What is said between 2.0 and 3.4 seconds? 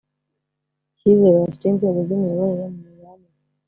z imiyoborere mu mibanire